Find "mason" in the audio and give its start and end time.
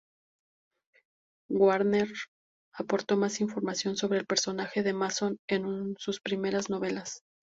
4.93-5.37